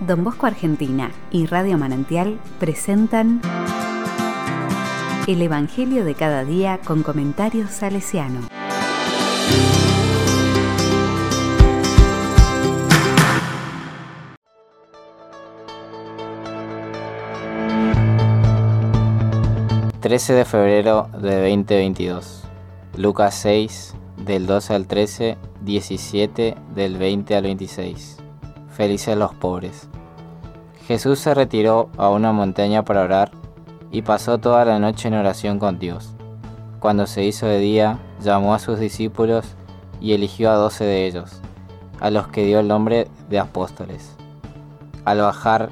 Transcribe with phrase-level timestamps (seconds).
[0.00, 3.40] Don Bosco Argentina y Radio Manantial presentan
[5.26, 8.40] El Evangelio de cada día con comentarios salesiano.
[20.00, 22.44] ...13 de febrero de 2022...
[22.96, 23.94] ...Lucas 6...
[24.24, 25.36] ...del 12 al 13...
[25.66, 28.27] ...17 del 20 al 26
[28.70, 29.88] felices los pobres.
[30.86, 33.30] Jesús se retiró a una montaña para orar
[33.90, 36.14] y pasó toda la noche en oración con Dios.
[36.80, 39.54] Cuando se hizo de día, llamó a sus discípulos
[40.00, 41.40] y eligió a doce de ellos,
[42.00, 44.16] a los que dio el nombre de apóstoles.
[45.04, 45.70] Al bajar,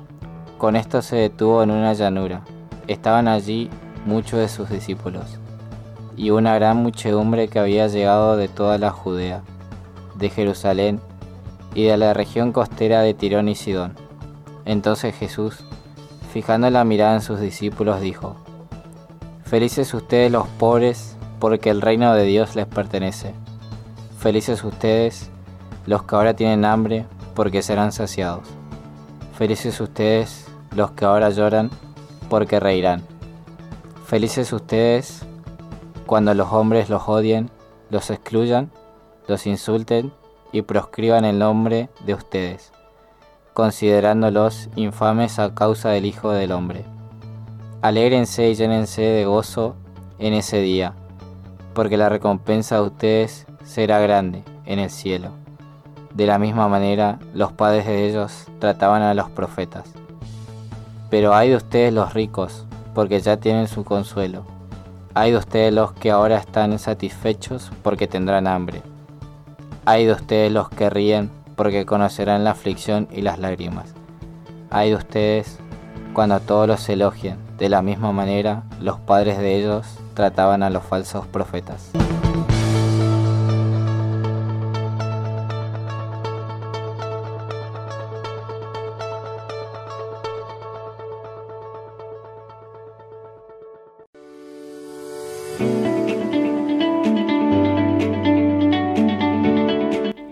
[0.59, 2.43] con esto se detuvo en una llanura.
[2.87, 3.71] Estaban allí
[4.05, 5.39] muchos de sus discípulos
[6.17, 9.43] y una gran muchedumbre que había llegado de toda la Judea,
[10.15, 11.01] de Jerusalén
[11.77, 13.95] y de la región costera de Tirón y Sidón.
[14.65, 15.59] Entonces Jesús,
[16.33, 18.35] fijando la mirada en sus discípulos, dijo,
[19.45, 23.35] Felices ustedes los pobres, porque el reino de Dios les pertenece.
[24.19, 25.29] Felices ustedes
[25.85, 28.49] los que ahora tienen hambre, porque serán saciados.
[29.37, 31.69] Felices ustedes los que ahora lloran,
[32.31, 33.03] porque reirán.
[34.07, 35.27] Felices ustedes
[36.07, 37.51] cuando los hombres los odien,
[37.91, 38.71] los excluyan,
[39.29, 40.11] los insulten
[40.57, 42.73] y proscriban el nombre de ustedes,
[43.53, 46.83] considerándolos infames a causa del Hijo del Hombre.
[47.83, 49.77] Alégrense y llénense de gozo
[50.19, 50.95] en ese día,
[51.75, 55.29] porque la recompensa de ustedes será grande en el cielo.
[56.15, 59.85] De la misma manera, los padres de ellos trataban a los profetas.
[61.11, 64.47] Pero hay de ustedes los ricos, porque ya tienen su consuelo.
[65.13, 68.81] Hay de ustedes los que ahora están satisfechos, porque tendrán hambre.
[69.89, 73.95] Hay de ustedes los que ríen, porque conocerán la aflicción y las lágrimas.
[74.69, 75.59] Hay de ustedes
[76.13, 77.39] cuando todos los elogien.
[77.57, 81.93] De la misma manera, los padres de ellos trataban a los falsos profetas.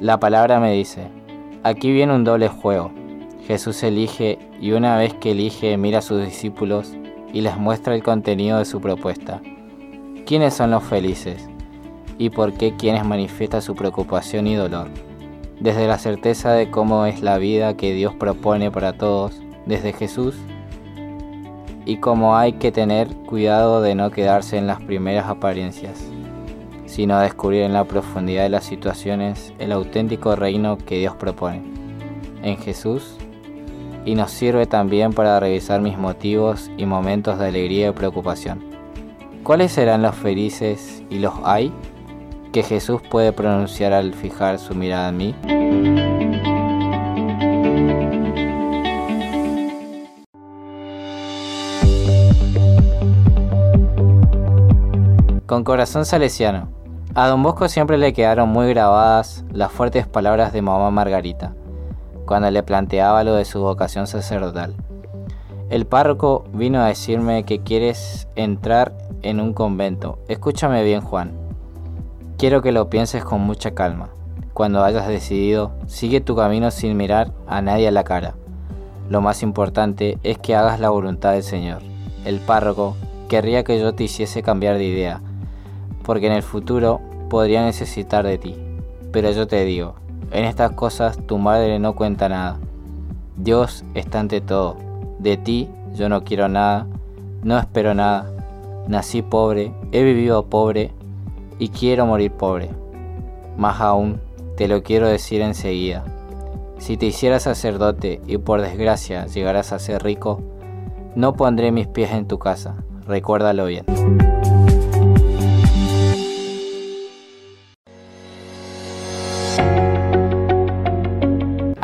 [0.04, 1.08] La palabra me dice,
[1.62, 2.92] aquí viene un doble juego.
[3.46, 6.92] Jesús elige y una vez que elige mira a sus discípulos
[7.32, 9.40] y les muestra el contenido de su propuesta.
[10.26, 11.48] ¿Quiénes son los felices?
[12.18, 14.90] ¿Y por qué quienes manifiestan su preocupación y dolor?
[15.58, 20.36] Desde la certeza de cómo es la vida que Dios propone para todos, desde Jesús,
[21.86, 26.13] y cómo hay que tener cuidado de no quedarse en las primeras apariencias
[26.94, 31.60] sino a descubrir en la profundidad de las situaciones el auténtico reino que Dios propone
[32.44, 33.16] en Jesús
[34.04, 38.62] y nos sirve también para revisar mis motivos y momentos de alegría y preocupación.
[39.42, 41.72] ¿Cuáles serán los felices y los hay
[42.52, 45.34] que Jesús puede pronunciar al fijar su mirada en mí?
[55.44, 56.83] Con corazón salesiano,
[57.16, 61.54] a don Bosco siempre le quedaron muy grabadas las fuertes palabras de mamá Margarita,
[62.26, 64.74] cuando le planteaba lo de su vocación sacerdotal.
[65.70, 68.92] El párroco vino a decirme que quieres entrar
[69.22, 70.18] en un convento.
[70.26, 71.32] Escúchame bien, Juan.
[72.36, 74.08] Quiero que lo pienses con mucha calma.
[74.52, 78.34] Cuando hayas decidido, sigue tu camino sin mirar a nadie a la cara.
[79.08, 81.82] Lo más importante es que hagas la voluntad del Señor.
[82.24, 82.96] El párroco
[83.28, 85.20] querría que yo te hiciese cambiar de idea
[86.04, 88.54] porque en el futuro podría necesitar de ti.
[89.10, 89.94] Pero yo te digo,
[90.30, 92.58] en estas cosas tu madre no cuenta nada.
[93.36, 94.76] Dios está ante todo.
[95.18, 96.86] De ti yo no quiero nada,
[97.42, 98.30] no espero nada.
[98.86, 100.92] Nací pobre, he vivido pobre
[101.58, 102.70] y quiero morir pobre.
[103.56, 104.20] Más aún,
[104.56, 106.04] te lo quiero decir enseguida.
[106.78, 110.40] Si te hicieras sacerdote y por desgracia llegarás a ser rico,
[111.14, 112.74] no pondré mis pies en tu casa,
[113.06, 113.84] recuérdalo bien.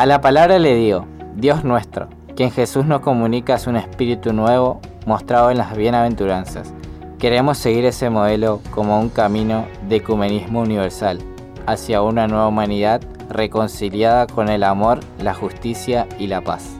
[0.00, 1.05] A la palabra le digo,
[1.37, 6.73] Dios nuestro, que en Jesús nos comunica es un espíritu nuevo mostrado en las bienaventuranzas.
[7.19, 11.19] Queremos seguir ese modelo como un camino de ecumenismo universal
[11.67, 16.79] hacia una nueva humanidad reconciliada con el amor, la justicia y la paz.